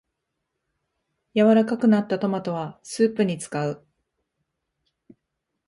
[1.35, 3.85] 柔らかくなったトマトはスープに使う